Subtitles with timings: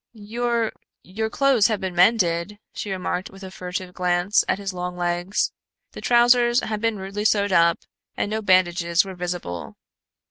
[0.13, 0.71] "Your
[1.03, 5.51] your clothes have been mended," she remarked with a furtive glance at his long legs.
[5.91, 7.77] The trousers had been rudely sewed up
[8.17, 9.75] and no bandages were visible.